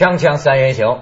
[0.00, 1.00] 锵锵三人行，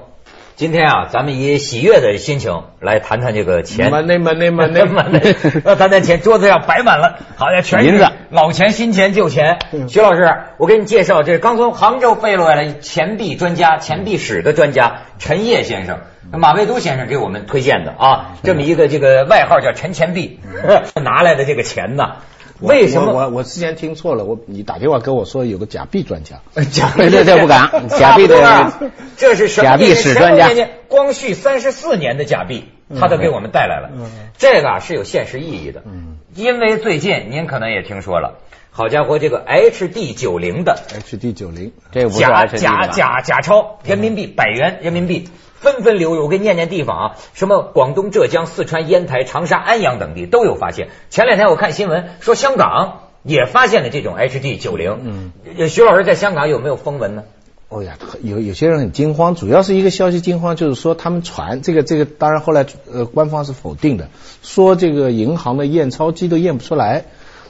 [0.57, 3.93] 今天啊，咱们以喜悦的心情来谈谈这个钱。
[3.93, 8.09] 满内满内满内满内，要谈谈钱，桌子上摆满了，好像全是银子。
[8.31, 9.61] 老钱、新钱、旧钱。
[9.89, 16.01] 徐老师，我给你介绍，这刚从杭州飞过来的钱币专家、钱币史的专家陈烨先生。
[16.33, 20.41] 马未都先生给我们推荐的啊，这么一个这个外号叫陈钱币，
[21.01, 22.17] 拿来的这个钱呢，
[22.61, 23.13] 为什么？
[23.13, 26.41] 我我我之前听错了，我你打电话跟我说有个假币专家，
[26.71, 28.73] 假 对对对不敢 假币的
[29.17, 32.65] 这是什么假币史专家光绪三十四年的假币，
[32.99, 33.91] 他都给我们带来了。
[33.95, 35.83] 嗯这个啊是有现实意义的，
[36.35, 38.39] 因为最近您可能也听说了，
[38.71, 45.29] 好家伙，这个 HD 九零的 HD 九零，这假假假假钞人民币百元人民币
[45.61, 46.25] 纷纷流入。
[46.25, 50.89] 我给你念念地方啊，什么广东、浙江、四川、烟台、长沙、安阳等地都有发现。
[51.11, 55.33] 前两天我看新闻说香港也发现了这种 HD 九零。
[55.57, 57.25] 嗯，徐老师在香港有没有风闻呢？
[57.71, 64.09] 哦呀，有有些人很惊慌，主要是一个消息惊慌，就是说他们传这个这个，当然后来呃官方是否定的，
[64.43, 67.05] 说这个银行的验钞机都验不出来，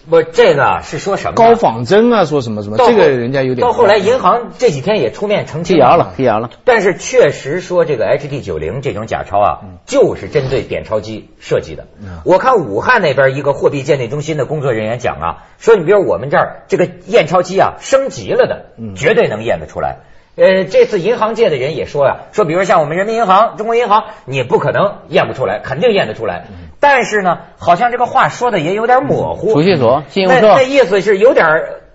[0.09, 1.34] 不，这个啊是说什么？
[1.34, 6.51] 高仿真啊，说什么什么，这个人家有点到后来银行这几天也出面澄清辟谣了，辟谣了。
[6.64, 11.86] 但是确实说这个 HD 九零这种假钞啊，就是针对点钞机设计的。
[12.25, 15.27] 我看武汉那边一个货币鉴定中心的工作人员讲啊，
[15.59, 19.98] 说你比如我们这儿这个验钞机啊升级了的，绝对能验得出来。
[20.39, 26.47] 呃，这次银行界的人也说呀、说比如像我们人民银行、中国银行，你不可能验不出来，肯定验得出来。
[26.78, 29.53] 但是呢，好像这个话说的也有点模糊。
[29.53, 31.47] 储蓄所、信用那那，意思是有点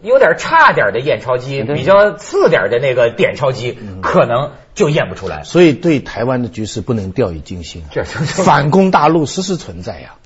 [0.02, 5.44] 有点差点的验钞机，比较次点的那个点钞机，可能就验不出来。
[5.44, 7.84] 所以对台湾的局势不能掉以轻心
[8.44, 10.16] 反攻大陆时时存在呀。
[10.16, 10.23] 哦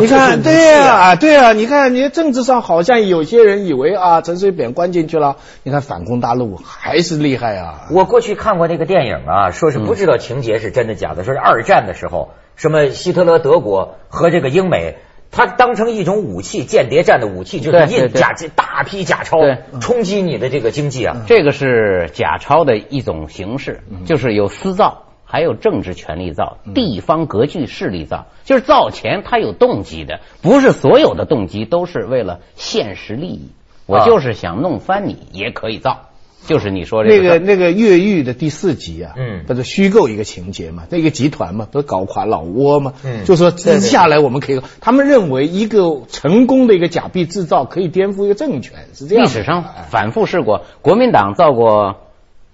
[0.00, 7.86] 你看，对啊啊，对啊，你看，你政治上好像有些人以为啊，陈水扁关进去了，你看反攻大陆还是厉害啊。
[7.90, 14.96] 我过去看过那个电影啊，说是不知道情节是真的假的，说是二战的时候，什么希特勒德国和这个英美。
[15.36, 21.22] 他当成一种武器，间谍战的武器，就是印假大批假钞对，冲击你的这个经济啊。
[21.26, 25.03] 这个是假钞的一种形式，就是有私造，
[25.34, 33.48] 还有政治权力造，地方割据势力造，就是造钱他有动机的，不是所有的动机都是为了现实利益。
[33.86, 36.02] 我啊就是想弄翻你，也可以造，
[36.46, 40.84] 就是你说这那个个那个越狱的第四集啊，嗯不是虚构一个情节嘛？
[40.88, 42.92] 那个集团嘛，不是搞垮老挝嘛？
[43.04, 49.24] 嗯就说接下来我们可以，他们认为一个成功的一个假币制造可以颠覆一个政权，是这样。
[49.24, 51.96] 历史上反复试过，国民党造过，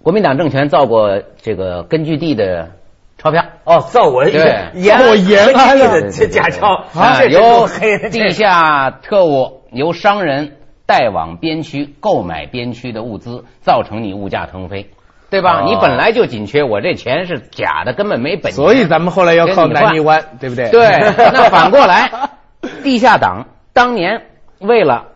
[0.03, 2.71] 国民党政权造过这个根据地的
[3.19, 3.45] 钞票。
[3.65, 7.69] 哦，造我对延造我延安了的这假钞，啊，由。
[8.11, 10.57] 地下特务由商人
[10.87, 14.91] 带往边区购买边区的物资，造成你物价腾飞，
[15.29, 15.61] 对吧？
[15.61, 18.53] 哦你本来就紧缺，我这钱是假的，根本没本钱。
[18.53, 20.71] 所以咱们后来要靠南泥湾，对不对？
[20.71, 20.89] 对，
[21.33, 22.11] 那反过来，
[22.83, 24.23] 地下党当年
[24.59, 25.09] 为了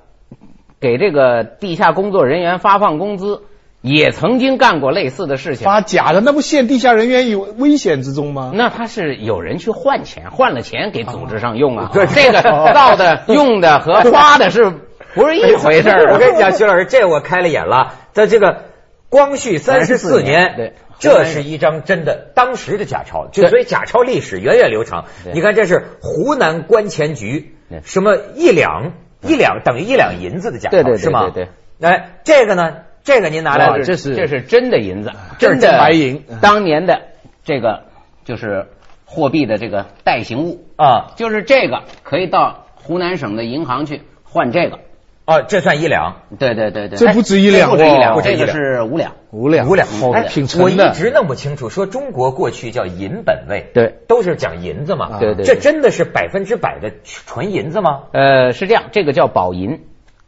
[0.79, 3.43] 给这个地下工作人员发放工资，
[3.85, 5.65] 也曾经干过类似的事情。
[5.67, 8.51] 发假的，那不陷地下人员于危险之中吗？
[8.55, 11.91] 那他是有人去换钱，换了钱给组织上用啊。
[11.93, 12.41] 对这个
[12.73, 14.73] 造的、用的和花的是
[15.15, 16.13] 不是一回事儿啊？
[16.17, 17.93] 我跟你讲，徐老师，这我开了眼了。
[18.15, 18.63] 在这个
[19.11, 25.05] 光绪三十四年，对这是一张真的当时的假钞，就对所以假钞历史源远流长。
[25.35, 31.31] 你看，这是湖南官钱局对什么一两一两等于一两银子的假钞，对对对是吗？
[31.35, 31.49] 对
[31.83, 37.03] 哎，这个呢，这个您拿来这是这是真的银子，这是真的白银当年的
[37.45, 37.85] 这个
[38.25, 38.67] 就是
[39.05, 44.81] 货币的这个代行物，啊就是这个可以到湖南省的银行去换这个。
[45.27, 46.17] 哦，这算一两。
[46.39, 49.13] 对对对对，这不止一两这不止一哦两，这个是五两。
[49.31, 50.91] 五两，五两好哎挺我沉的。
[50.91, 58.05] 一直弄不清楚，说中国过去叫银本位，对，都是讲银子嘛，对对这真的是百分之百的纯银子吗？
[58.13, 59.81] 呃，是这样，这个叫宝银。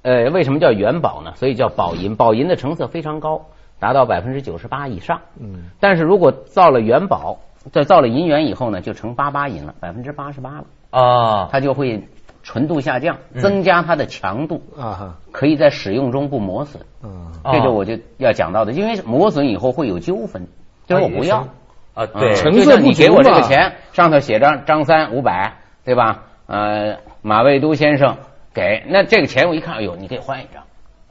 [0.06, 1.32] 呃，为什么叫元宝呢？
[1.34, 2.14] 所以叫宝银。
[2.14, 3.46] 宝银的成色非常高，
[3.80, 5.20] 达到百分之九十八以上。
[5.40, 7.38] 嗯，但是如果造了元宝，
[7.72, 12.06] 再造了银元以后呢，就成八八银了，百分之八十八了，啊，它就会
[12.44, 16.84] 纯度下降，嗯增加它的强度，啊哈，可以在使用中不磨损。
[17.02, 20.46] 嗯，哦这就我就要讲到的，因为磨损以后会有纠纷，
[20.86, 21.38] 就是我不要。
[21.94, 25.54] 啊，嗯对，就成色你给我这个钱，上头写着张三五百，
[25.84, 26.22] 对吧？
[26.46, 28.18] 呃，马未都先生
[28.56, 30.62] 给，那这个钱我一看，哎呦，你可以换一张，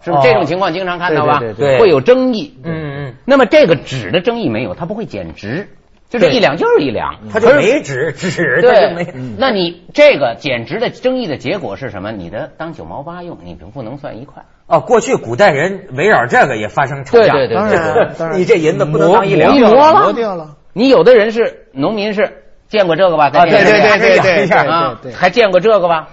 [0.03, 0.27] 是不哦是？
[0.27, 1.37] 这种情况经常看到吧？
[1.39, 2.57] 对对对会有争议。
[2.63, 5.69] 嗯嗯那么这个纸的争议没有，它不会减值，
[6.09, 9.05] 就这一两就是一两，它就没纸纸，他就没。
[9.05, 12.11] 对，那你这个减值的争议的结果是什么？
[12.11, 14.43] 你的当九毛八用，你不不能算一块。
[14.67, 20.55] 哦，过去古代人围绕这个也发生吵架，对对对当然当然你这银子不能当一两磨磨了磨掉了。
[20.73, 23.29] 你有的人是农民是见过这个吧？
[23.29, 26.09] 在啊对对对对一下啊对对，还见过这个吧？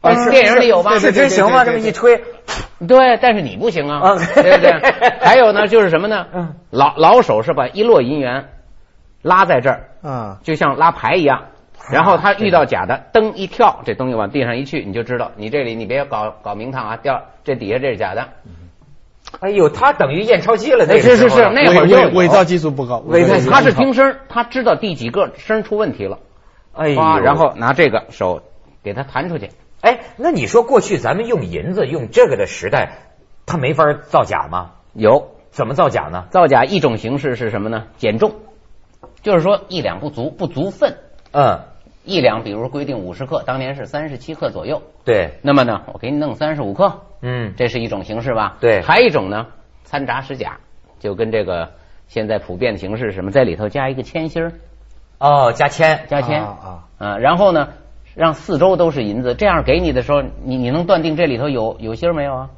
[0.00, 0.98] 啊电影里有吧？
[0.98, 1.64] 是真行吗？
[1.64, 2.22] 这么一吹，
[2.86, 5.10] 对，但是你不行啊，啊对不对？
[5.20, 6.54] 还有呢，就是什么呢嗯？
[6.70, 8.48] 老老手是把一摞银元
[9.22, 11.42] 拉在这儿，啊，就像拉牌一样。
[11.90, 18.28] 然后他遇到假的，噔一跳，这东西往地上一去，你就知道，你这里你别搞搞名堂啊，掉这底下这是假的。
[19.40, 26.18] 哎呦，他等于验钞机了，那个是是是那会儿就伪伪造技术不高，伪造技术他是听声，他知道第几个声出问题了，
[26.74, 28.42] 哎然后拿这个手
[28.84, 29.50] 给他弹出去。
[29.80, 32.98] 哎，那你说过去咱们用银子用这个的时代，
[33.46, 34.72] 它没法造假吗？
[34.92, 36.26] 有怎么造假呢？
[36.30, 37.86] 造假一种形式是什么呢？
[37.96, 38.34] 减重，
[39.22, 40.98] 就是说一两不足，不足分。
[41.32, 41.60] 嗯，
[42.04, 44.82] 一两，比如规定五十克，当年是三十七克左右。
[45.04, 48.56] 对，那么呢，我给你弄三十五克，嗯，这是一种形式吧？
[48.60, 49.46] 对还有一种呢，
[49.84, 50.58] 掺杂使假，
[50.98, 51.72] 就跟这个
[52.08, 54.52] 现在普遍的形式什么，在里头加一个铅芯儿，
[55.18, 57.68] 哦，加铅，加铅啊啊，然后呢，
[58.20, 62.50] 让四周都是银子，这样给你的时候，你你能断定这里头有有芯儿没有啊？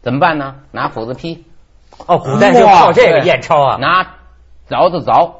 [0.00, 0.54] 怎么办呢？
[0.72, 1.44] 拿斧子劈，
[2.06, 4.14] 哦，古代就靠这个验钞啊，拿
[4.66, 5.32] 凿子凿。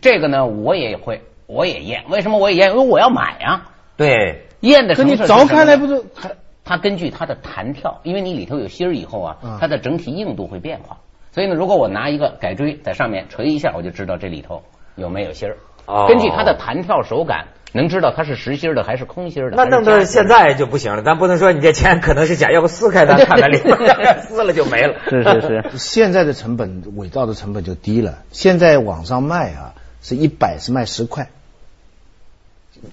[0.00, 2.06] 这个呢，我也会，我也验。
[2.08, 2.70] 为什么我也验？
[2.72, 3.70] 因为我要买啊。
[3.96, 6.32] 对，验的可你程式是什么呢凿开来不是还
[6.64, 10.96] 它根据它的弹跳，因为你里头有芯儿以后啊嗯，它的整体硬度会变化。
[11.30, 14.60] 所以呢，如果我拿一个改锥在上面锤一下，我就知道这里头
[14.96, 15.56] 有没有芯儿。
[15.86, 19.50] 哦根据它的弹跳手感，能知道它是实心的还是空心的。
[19.56, 24.94] 那弄到现在就不行了，咱不能说你这钱可能是假，要不撕开咱看看里面， 撕了就没了。
[25.08, 31.28] 是是是， 现在的成本伪造的成本就低了，现在网上卖啊是一百是卖十块，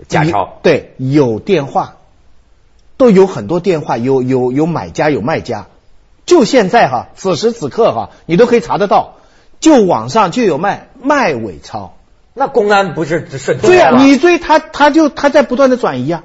[0.07, 0.59] 假钞。
[0.61, 1.97] 对，有电话，
[2.97, 5.67] 都有很多电话，有有有买家有卖家，
[6.25, 9.15] 就现在哈，此时此刻哈，你都可以查得到，
[9.59, 11.96] 就网上就有卖卖伪钞，
[12.37, 16.23] 那公安不是顺对呀、呀，你追他他就他在不断的转移啊。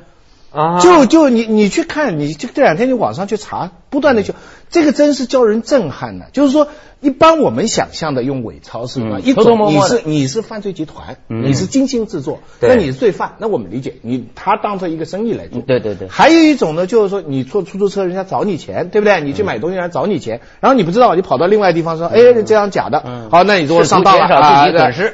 [0.52, 4.34] 啊，就就你你去看，你就这两天你网上去查，不断的就
[4.70, 6.26] 这个真是叫人震撼的。
[6.32, 6.66] 就是说，
[7.02, 9.18] 一般我们想象的用伪钞是什么？
[9.18, 15.60] 嗯一种你是你是犯罪集团，嗯你是精心制作，对那你是罪犯，那我们理解，你他当成一个生意来做。
[15.60, 19.20] 嗯对对对还有一种呢，就是说你坐出租车，人家找你钱，对不对？
[19.20, 24.66] 你去买东西，人家找你钱，然后你不知道，你跑到另外地方说，哎，这样假的嗯，好，那你说我上当了啊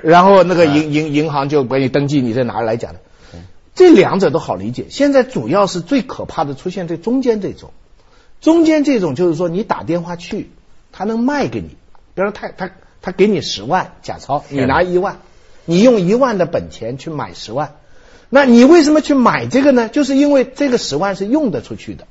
[0.04, 3.00] 然后那个银银银行就给你登记，你在哪里来假的？
[3.74, 4.86] 这两者都好理解。
[4.88, 7.70] 现在主要是最可怕的出现在中间这种，
[8.40, 10.50] 中间这种就是说你打电话去，
[10.92, 11.68] 他能卖给你，
[12.14, 12.70] 比如说他他
[13.00, 15.18] 他给你十万假钞，你拿一万，
[15.64, 17.76] 你用一万的本钱去买十万，
[18.28, 19.88] 那你为什么去买这个呢？
[19.88, 22.06] 就是因为这个十万是用得出去的。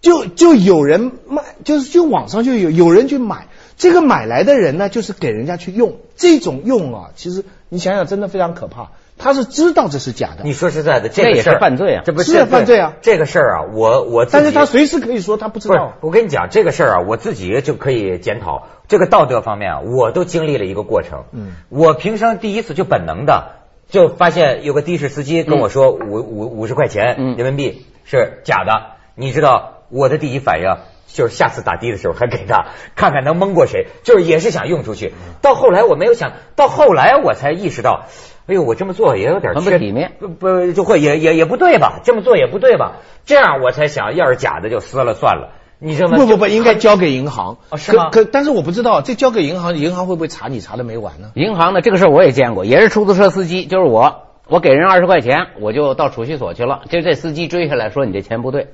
[0.00, 12.02] 就就有人卖，就是就网上就有有人去买，这个买来的人呢，就是给人家去用，这种用啊，其实你想想真的非常可怕，他是知道这是假的，你说实在的，这个也个事儿是犯罪啊。
[12.04, 12.94] 这不是啊犯罪啊。
[13.02, 18.68] 这个事儿啊，我我但是他随时可以说他不知道，，我跟你讲这个事儿啊，我自己就可以检讨。
[18.86, 21.24] 这个道德方面啊，我都经历了一个过程。
[21.32, 23.56] 嗯，我平生第一次就本能的
[23.88, 27.36] 就发现有个的士司机跟我说五五五十块钱嗯。
[27.36, 35.12] 人民币是假的，你知道我的第一反应就是下次打的的时候还给他看看能蒙过谁，就是也是想用出去。
[35.42, 38.06] 到后来我没有想到后来我才意识到，
[38.48, 42.00] 哎呦，我这么做也有点很不缺体面不不就会也也也不对吧？
[42.02, 42.96] 这么做也不对吧？
[43.26, 45.50] 这样我才想，要是假的就撕了算了。
[45.78, 47.58] 你这么不不不，应该交给银行。
[47.68, 51.30] 哦是吗可可，但是我不知道这交给银行，银行会不会查你查的没完呢？
[51.34, 58.68] 银行呢，这个事儿我也见过，也是出租车司机，就是我，我给人二十块钱，我就到储蓄所去了，就这司机追下来说你这钱不对，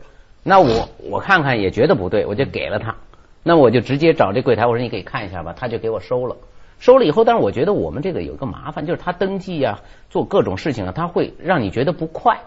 [0.44, 2.94] 那我我看看也觉得不对，我就给了他，
[3.42, 6.36] 那我就直接找这柜台，我说你给看一下吧，他就给我收了。
[6.78, 12.38] 收了以后，但是我觉得我们这个有个麻烦，就是他登记啊，做各种事情啊，他会让你觉得不快。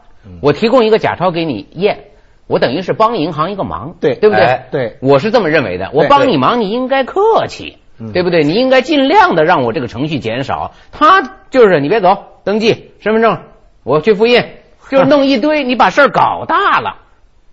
[0.41, 2.05] 我提供一个假钞给你验，
[2.47, 4.45] 我等于是帮银行一个忙，对对不对？
[4.45, 5.89] 哎对我是这么认为的。
[5.93, 7.77] 我帮你忙，你应该客气，
[8.13, 8.43] 对不对？
[8.43, 10.73] 你应该尽量的让我这个程序减少。
[10.91, 13.39] 他就是你别走，登记身份证，
[13.83, 14.43] 我去复印，
[14.89, 16.97] 就是弄一堆，你把事儿搞大了，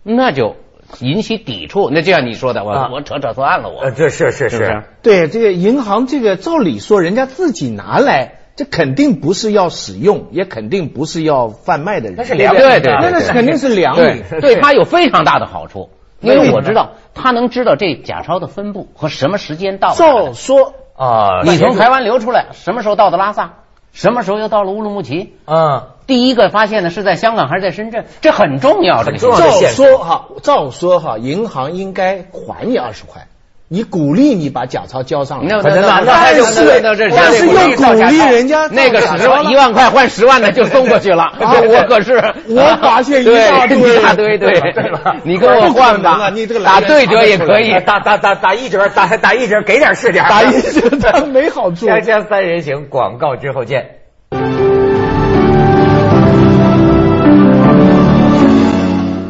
[0.03, 0.57] 那就
[1.01, 1.91] 引起抵触。
[1.91, 12.15] 那就像你说的，我、啊我扯扯错案了，我、呃，这是是是是是，对，这个银行这个照理说，人家自己拿来，这肯定不是要使用，也肯定不是要贩卖的人。
[12.17, 19.95] 那是良对对对那那是肯定是良对他有非常大的好处，因为我知道他能知道这假钞的分布和什么时间到。
[19.95, 23.64] 照说啊，你从台湾流出来，什么时候到的拉萨？
[23.95, 25.33] 什么时候又到了乌鲁木齐？
[25.47, 28.05] 嗯，第一个发现的是在香港还是在深圳？
[28.21, 33.29] 这很重要，这个很重要的照说哈，照说哈，银行应该还你二十块，
[33.67, 35.47] 你鼓励你把假钞交上来。
[35.49, 36.43] 那可能那那但还是
[36.83, 51.87] 那这但是又鼓励人家那个十万一万块换十万的就送过去了，啊我可是我发现一大堆一大堆，对对吧，你跟我换吧，你这个打对折也可以，打打打打一折，打打一折，给点是点，打一折它没好处。
[51.87, 53.97] 锵锵三人行，广告之后见。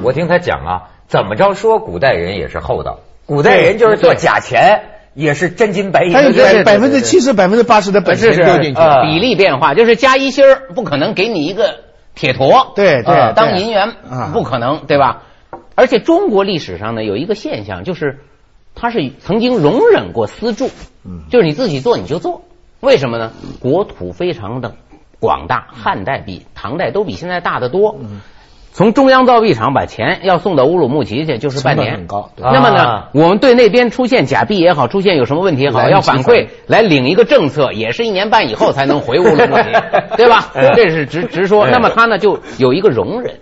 [0.02, 4.82] 我听他讲啊，怎么着说古代人也是厚道，古代人就是做假钱
[5.14, 6.52] 也是真金白银他有的。
[6.52, 8.80] 对百分之七十、百分之八十的本钱是是丢进去。
[8.80, 11.80] 啊比例变化，就是加一星儿不可能给你一个
[12.14, 15.22] 铁坨，对对当银元啊不可能，对吧？
[15.74, 18.20] 而且中国历史上呢有一个现象，就是
[18.74, 20.70] 它是曾经容忍过私铸，
[21.04, 22.42] 嗯就是你自己做你就做，
[22.80, 23.32] 为什么呢？
[23.60, 24.74] 国土非常的
[25.18, 27.96] 广大，汉代比唐代都比现在大得多。
[28.74, 39.62] 嗯从中央造币厂把钱要送到乌鲁木齐去，就是半年，很高那么呢啊，我们对那边出现假币也好，出现有什么问题也好，要反馈来领一个政策，也是一年半以后才能回乌鲁木齐，
[40.16, 40.50] 对吧？
[40.54, 41.66] 哎这是直直说。
[41.66, 43.36] 哎那么他呢就有一个容忍，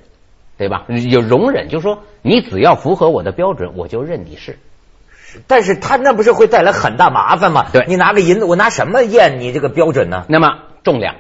[0.59, 0.85] 对吧？
[0.89, 4.59] 有容忍，就是说你只要符合我的标准，我就认你是。
[5.47, 7.69] 但是他那不是会带来很大麻烦吗？
[7.73, 10.27] 对你拿个银子，我拿什么验你这个标准呢？
[10.29, 11.15] 那么重量，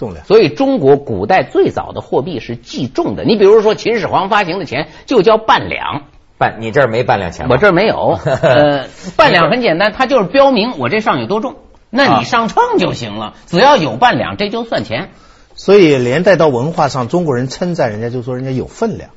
[0.00, 0.24] 重量。
[0.24, 3.22] 所以中国古代最早的货币是计重的。
[3.22, 6.06] 你比如说秦始皇发行的钱就叫半两，
[6.38, 7.50] 半，你这儿没半两钱吗？
[7.52, 8.18] 我这儿没有。
[8.24, 11.56] 呃，半两很简单，它就是标明我这上有多重，
[11.90, 15.10] 那啊你上秤就行了，只要有半两，这就算钱。
[15.54, 19.10] 所以连带到文化上，中国人称赞人家就说人家有分量，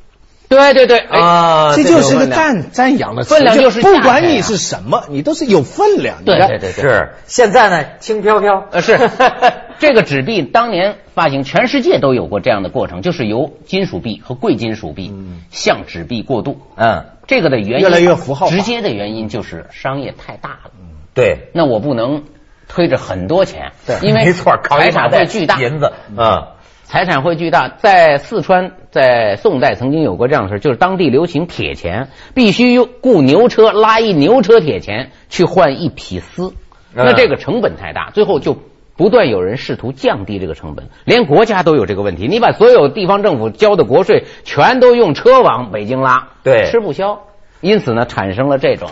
[0.49, 3.33] 对对对，哎，啊，这就是个赞赞扬的词。
[3.33, 6.23] 分量就是不管你是什么，你都是有分量。
[6.23, 6.47] 对对。
[6.47, 7.13] 对对，是。
[7.25, 8.65] 现在呢，轻飘飘。
[8.71, 8.97] 呃，是。
[9.79, 15.11] 这个纸币当年发行，全世界都有过这样的过程，就是由金属币和贵金属币
[15.51, 16.59] 向纸币过渡。
[16.77, 18.51] 嗯，这个的原因越来越符号化。
[18.51, 20.71] 直接的原因就是商业太大了，
[21.13, 22.23] 对，那我不能
[22.69, 23.97] 推着很多钱，对。
[24.07, 26.47] 因为没错，财产会巨大，银子，嗯，
[26.85, 27.67] 财产会巨大。
[27.67, 36.53] 在四川，在宋代曾经有过这样的事，就是当地流行铁钱，必须用雇牛车拉一牛车铁钱去换一匹丝，
[36.95, 38.57] 嗯那这个成本太大，最后就。
[38.95, 42.27] 不断有人试图降低这个成本，连国家都有这个问题。
[42.27, 47.21] 你把所有地方政府交的国税全都用车往北京拉，对吃不消。
[47.59, 48.91] 因此呢，产生了这种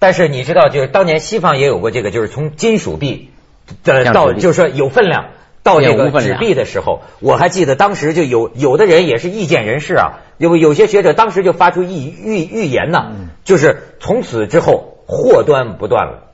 [0.00, 3.30] 但是你知道，就是当年西方也有过这个，就是从金属币
[3.84, 5.26] 的到就是说有分量
[5.62, 13.12] 到这个纸币的时候，我还记得当时就有有的人也是意见人士啊，有有些学者当时就发出预预预言呐，
[13.44, 16.32] 就是从此之后祸端不断了，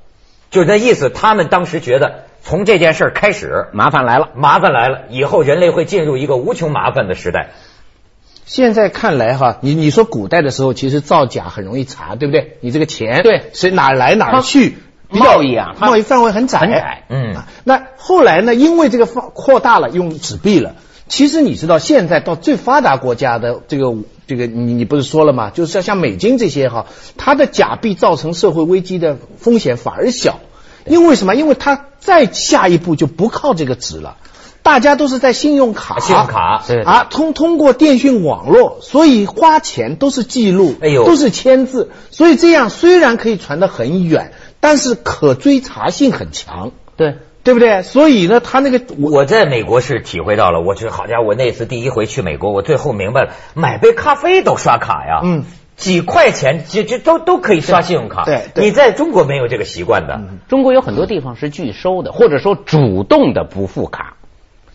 [0.51, 4.29] 就是那意思，他们当时觉得从这件事儿开始，麻烦来了。
[4.35, 7.51] 麻烦来了，以后人类会进入一个无穷麻烦的时代。
[8.45, 12.59] 现在看来哈，你你说古代的时候，其实造假很容易查，对不对？
[12.61, 14.77] 你这个钱对谁哪儿来哪儿去，它
[15.09, 20.75] 贸易啊贸易范围很窄，很窄嗯啊那后来呢，因为这个放扩大了，用纸币了。
[21.09, 23.95] 其实你知道，现在到最发达国家的这个
[24.27, 25.51] 这个，你你不是说了吗？
[25.51, 26.87] 就是像像美金这些哈，
[27.17, 30.41] 它的假币造成社会危机的风险反而小，
[30.85, 31.37] 因为什么？
[31.37, 34.17] 因为它再下一步就不靠这个纸了。
[34.65, 44.33] 大家都是在信用卡，信用卡对啊，通通过电讯网络，所以花钱都是记录，哎呦都是签字，所以这样虽然可以传得很远，
[44.67, 47.83] 但是可追查性很强，对，对不对？
[47.83, 55.45] 所以呢，他那个我我在美国是体会到了，我觉得好家伙，我那次第一回去美国，我最后明白了，买杯咖啡都刷卡呀，嗯，
[55.77, 64.17] 几块钱这这都都可以刷信用卡，对对你在中国没有这个习惯的，中国有很多地方是拒收的，或者说主动的不付卡。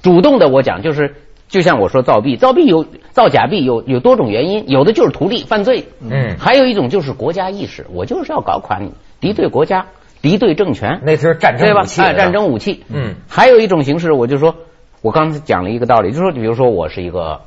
[0.01, 1.15] 主动的我讲就是，
[1.51, 6.37] 就像我说造币，造币有造假币有有多种原因，有的就是图利犯罪，嗯。
[6.39, 9.87] 还有一种就是国家意识，我就是要搞垮你，敌对国家，
[10.21, 11.83] 敌对政权，那是战对吧？
[11.83, 11.87] 争武？
[11.87, 12.83] 器，哎，战争武器。
[12.87, 14.55] 嗯，还有一种形式，我就说，
[15.01, 17.41] 我刚才讲了一个道理，就是说，比如说我是一个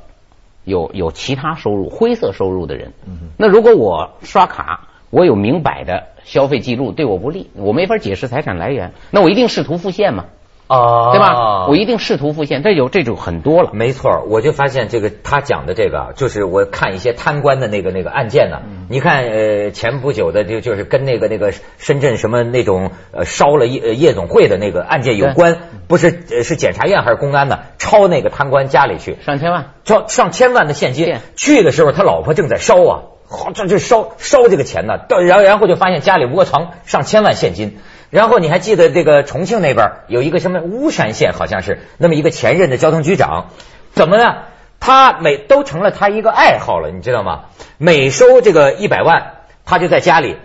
[0.65, 2.93] 有有其他收入、灰色收入的人，
[3.37, 10.25] 那如果我刷卡，我有明摆的消费记录对我不利，我没法解释财产来源，那我一定试图复现嘛，
[10.67, 11.67] 哦，对吧？
[11.67, 13.69] 我一定试图复现，这有这种很多了。
[13.73, 25.57] 没错，我就发现这个他讲的这个啊，就是我看一些贪官的那个那个案件呢、你看呃前不久的就就是跟那个那个深圳什么那种呃烧了夜呃夜总会的那个案件有关，
[25.87, 27.59] 不是呃是检察院还是公安呢？
[27.77, 37.77] 抄那个贪官家里去，上千万，抄上千万的现金，去的时候他老婆正在烧啊，好这就烧烧这个钱呢，到然后然后就发现家里窝藏上千万现金，
[38.09, 43.47] 然后你还记得这个重庆那边有一个什么巫山县，好像是那么一个前任的交通局长，
[43.93, 44.35] 怎么呢？
[44.79, 47.45] 他每都成了他一个爱好了，你知道吗？
[47.77, 49.31] 每收这个一百万，
[49.65, 50.37] 他就在家里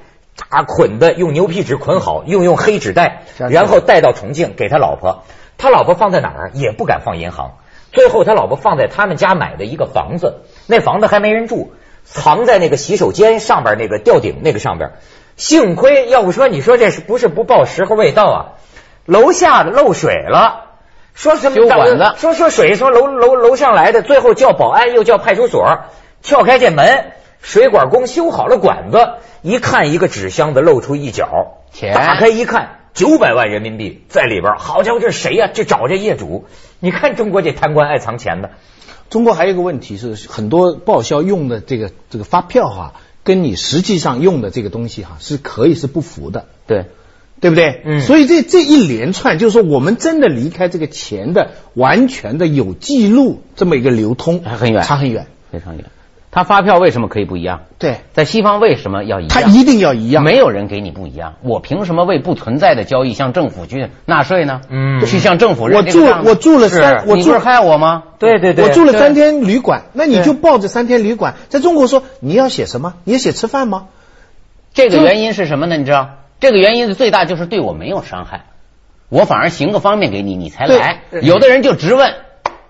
[0.49, 5.25] 啊捆的，用牛皮纸捆好，又用黑纸袋，然后带到重庆给他老婆。
[5.59, 7.59] 他老婆放在哪儿也不敢放银行。
[7.93, 10.37] 最后他老婆放在他们家买的一个房子，
[10.67, 11.75] 那房子还没人住，
[12.05, 14.93] 藏在那个洗手间上边那个吊顶那个上边。
[15.40, 18.38] 幸亏，要不说你说这是不是不报时候未到啊？
[19.06, 20.66] 楼下的漏水了，
[21.14, 25.78] 说什么修管子说说水从楼楼楼上来的，最后叫保安又叫派出所，
[26.20, 31.94] 撬开这门，水管工修好了管子，一看一个纸箱子露出一角，钱。
[31.94, 32.76] 打开一看。
[32.92, 36.47] 九百万人民币在里边，好家伙，这是谁呀、这找这业主，
[36.80, 38.50] 你看中国这贪官爱藏钱的，
[39.09, 42.94] 中国还有一个问题是，很多报销用的这个这个发票哈、
[43.30, 46.87] 跟你实际上用的这个东西哈、是可以是不符的，对，
[47.40, 47.80] 对不对？
[47.84, 55.28] 嗯所以这这一连串，就是说我们真的离开这个钱的完全的有记录这么一个流通，还很远差很远。
[55.52, 55.84] 非常远。
[56.32, 57.62] 他发票为什么可以不一样？
[57.78, 59.28] 对，在西方为什么要一样？
[59.30, 60.22] 他一定要一样。
[60.22, 64.60] 没有人给你不一样，我凭什么为不存在的交易向政府去纳税呢？
[64.68, 68.04] 嗯去向政府认我住我住了三我住害我吗？
[68.18, 71.34] 对对对，我住了三天旅馆，那你就抱着三天旅馆。
[71.49, 72.94] 在中国说你要写什么？
[73.04, 73.87] 你要写吃饭吗？
[74.72, 75.76] 这个原因是什么呢？
[75.76, 78.44] 你知道，这个原因的最大就是对我没有伤害，
[79.08, 81.02] 我反而行个方便给你，你才来。
[81.22, 82.14] 有的人就直问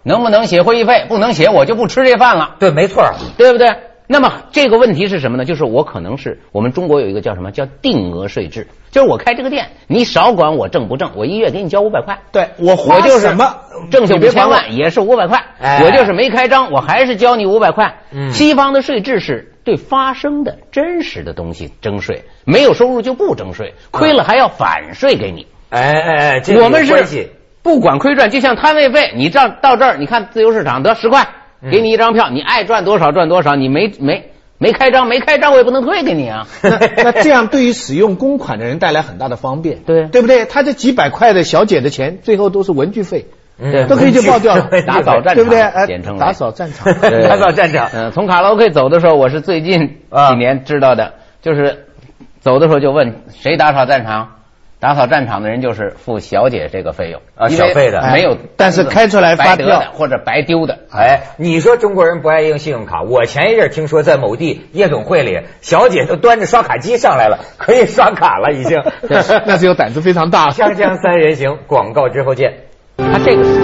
[0.03, 3.05] 能不能写会议费，不能写我就不吃这饭了，对，没错，
[3.37, 3.69] 对不对？
[4.13, 5.45] 那么这个问题是什么呢？
[5.45, 12.19] 就是我可能是我们中国有一个叫什么叫定额税制，就是我开这个店，你少管我挣不挣，我一月给你交五百块。
[12.33, 13.59] 对我就是什么
[13.93, 18.01] 挣下五千万也是五百块，哎我就是没开张，我还是交你五百块。
[18.11, 25.47] 嗯西方的税制是对发生的真实的东西征税，没有收入就不征税，亏了还要返税给你。
[25.69, 27.05] 哎哎哎，这个我们是
[27.63, 31.29] 不管亏赚，就像摊位费，你这儿到这儿，你看自由市场得十块，
[31.63, 36.47] 嗯给你一张票，你爱赚多少赚多少，你没没没开张没开张，我也不能退给你啊。
[36.63, 40.45] 那那这样对于使用公款的人带来很大的方便，对对不对？
[40.47, 43.27] 他这几百块的小姐的钱，最后都是文具费，
[43.59, 45.61] 嗯都可以就报掉了，打扫战场对不对？
[45.61, 46.93] 哎简称打扫战场。
[47.01, 51.87] 对打扫战场嗯，从卡拉 OK 走的时候，我是最近啊几年知道的，就是
[52.41, 54.40] 走的时候就问谁打扫战场，
[54.81, 60.79] 打扫战场的人就是付小姐这个费用啊小费的没有哎，但是开出来发白得或者白丢的。
[60.91, 68.83] 哎，你说中国人不爱用信用卡，我前一阵儿听说在某地夜总会里，小姐都端着刷卡机上来了，可以刷卡了，已经。
[69.45, 70.49] 那是有胆子非常大。
[70.51, 72.55] 锵锵三人行，广告之后见。
[72.97, 73.61] 他这个是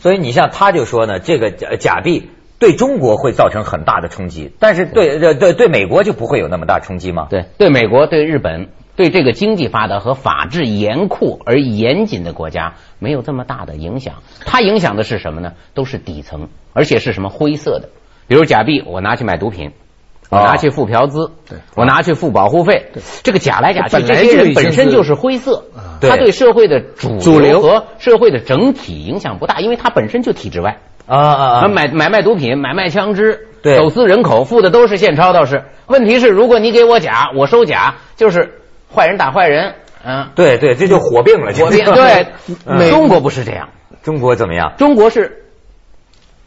[0.00, 7.28] 所以你像他就说呢，这个假假币对中国会造成很大的冲击，但是对对对对美国就不会有那么大冲击吗？
[7.30, 14.16] 对对美国、对日本、对这个经济发达和法治严酷而严谨的国家没有这么大的影响。
[14.44, 15.52] 它影响的是什么呢？
[15.74, 17.90] 都是底层，而且是什么灰色的，
[18.26, 19.72] 比如假币，我拿去买毒品。
[20.30, 22.90] 我哦拿去付嫖资，对我拿去付保护费，
[23.22, 25.64] 这个假来假去，这些人本身就是灰色，
[26.02, 30.80] 对他对社会的主主流和社会的整体影响不大，因为它本身就体制外。
[31.08, 31.68] 啊啊啊！
[31.68, 35.64] 买买卖毒品、买卖枪支、对走私人口，付的都是现钞，倒是。
[35.86, 38.60] 问题是，如果你给我假，我收假，就是
[38.94, 41.52] 坏人打坏人，嗯，对对，这就火并了。
[41.54, 42.26] 火并对
[42.66, 42.90] 嗯。
[42.90, 43.70] 中国不是这样，
[44.02, 44.74] 中国怎么样？
[44.76, 45.44] 中国是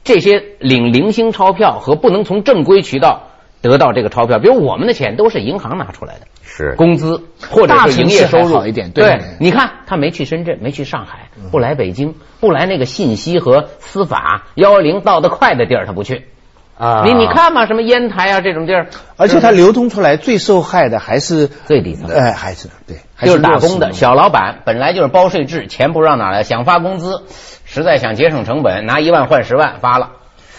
[0.04, 3.31] 这些领零星钞票和不能从正规渠道
[3.62, 6.22] 得到这个钞票，比如我们的钱都是银行拿出来的。
[6.44, 6.76] 是。
[6.76, 8.62] 工资或者是营业收入。
[8.62, 8.90] 对。
[8.90, 16.26] 对，你看他没去深圳，没去上海，不来北京，不来那个信息和司法幺幺零到得快的地儿，他不去。
[16.78, 22.10] 啊，你你看嘛，什么烟台啊这种地儿，而且它流通出来最受害的还是最底层。
[22.10, 27.22] 哎，还是对，还就是打工的小老板，本来就是包税制，钱不知道哪来，想发工资，
[27.66, 30.14] 实在想节省成本，拿一万换十万发了，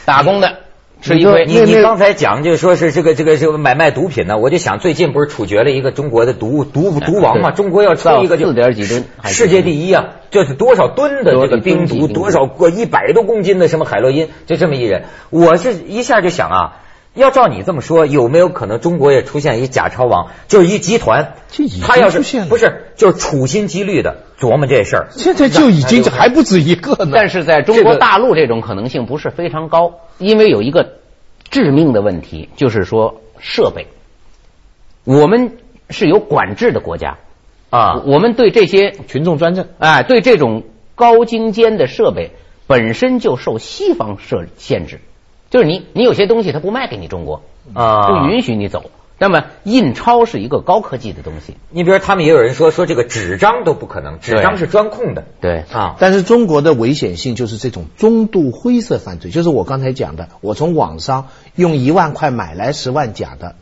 [0.04, 0.58] 打工的
[1.02, 1.44] 吃一亏。
[1.44, 7.50] 你你刚才讲就说是这个这个这个买卖毒品呢，我就想最近不是处决了一个中国的毒毒毒王嘛？
[7.50, 10.06] 中国要出一个就四点几吨世界第一啊！
[10.30, 16.78] 就是多少吨的这个冰毒，多少吨级多少个一百多公斤的什么海洛因，就这么一人，我是一下就想啊。
[17.14, 22.48] 要照你这么说，有没有可能中国也出现一假钞王，就是一集团这已经，他要是出现了。
[22.48, 27.12] 不是就是处心积虑的琢磨这事儿，现在就已经还不止一个呢。
[27.14, 30.94] 但是在中国大陆这种可能性不是非常高，因为有一个
[31.50, 33.88] 致命的问题，就是说设备，
[35.04, 35.58] 我们
[35.90, 37.18] 是有管制的国家。
[37.68, 38.02] 啊。
[38.06, 42.30] 我们对这些群众专政，哎，对这种高精尖的设备
[42.66, 45.00] 本身就受西方设限制，
[45.52, 47.42] 就是你你有些东西它不卖给你中国
[47.74, 48.90] 啊就允许你走。
[49.18, 55.26] 那么印钞是一个高科技的东西，你比如他们也有人说说这个纸张都不可能，纸张是专控的。
[55.40, 63.54] 对啊，但是中国的危险性就是这种中度灰色犯罪，就是我刚才讲的，我从网上用一万块买来十万假的，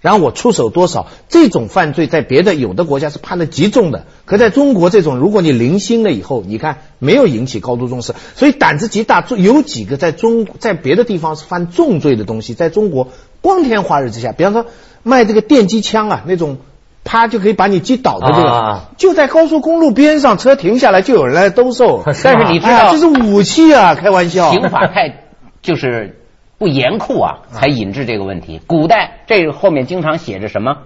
[0.00, 9.24] 然后我出手多少，这种犯罪在别的有的国家是判的极重的，可在中国这种，如果你零星了以后，你看没有引起高度重视，所以胆子极大。
[9.36, 13.08] 有几个在中在别的地方是犯重罪的东西，在中国
[13.40, 14.66] 光天化日之下，比方说
[15.02, 16.58] 卖这个电击枪啊那种。
[17.04, 22.02] 啪就可以把你击倒的这个，啊就在高速公路边上，车停下来就有人来兜售。
[22.22, 24.50] 但是你知道哎这是武器啊，开玩笑。
[24.50, 25.22] 刑法太
[25.62, 26.20] 就是
[26.58, 28.60] 不严酷啊，才引致这个问题。
[28.66, 30.82] 古代这个后面经常写着什么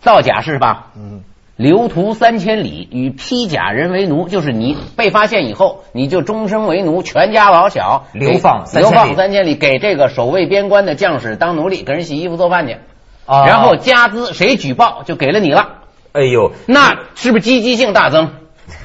[0.00, 0.92] 造假是吧？
[0.96, 1.20] 嗯，
[1.62, 12.78] 流徒三千里，与披甲人为奴，就是你被发现以后，你就终身为奴，全家老小流放流三千里放三千里，给这个守卫边关的将士当奴隶，给人洗衣服做饭去。
[13.24, 15.78] 啊然后加资，谁举报就给了你了。
[16.10, 18.32] 哎呦，那是不是积极性大增？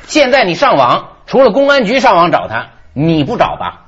[0.06, 3.86] 现在你上网，除了公安局上网找他，你不找吧？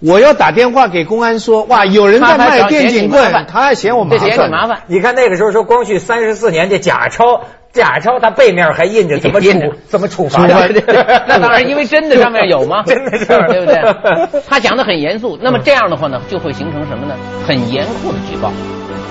[0.00, 4.50] 我要打电话给公安说，哇，有人在卖电警棍，他还嫌我麻这嫌你烦。
[4.50, 4.82] 麻烦。
[4.86, 7.42] 你看那个时候说光绪三十四年这假钞，
[7.74, 9.48] 假钞它背面还印着怎么 处
[9.88, 10.54] 怎么处罚的，
[11.26, 12.82] 那当然，因为真的上面有吗？
[12.86, 14.40] 真的是对不对？
[14.48, 17.14] 他讲的很严肃，那么这样的话呢，就会形成什么呢？
[17.46, 18.52] 很严酷的举报，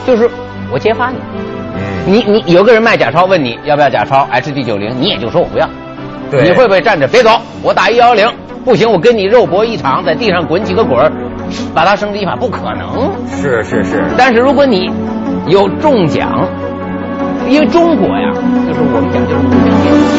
[0.07, 0.29] 就是
[0.71, 1.11] 我揭发
[2.05, 5.67] 你，你你有个人卖假钞，问你要不要假钞，HD 九零，你也就说我不要，
[6.31, 8.31] 你会不会站着别走，我打一幺幺零，
[8.63, 11.11] 不行，我跟你肉搏一场，在地上滚几个滚儿，
[11.75, 13.11] 把他绳之以法，不可能。
[13.29, 14.89] 是是是，但是如果你
[15.47, 16.47] 有中奖，
[17.49, 18.31] 因为中国呀，
[18.67, 19.62] 就是我们讲究。